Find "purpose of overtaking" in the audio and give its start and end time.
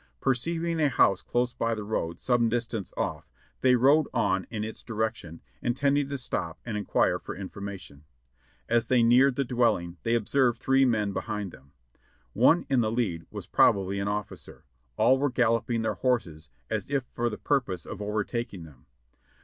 17.37-18.63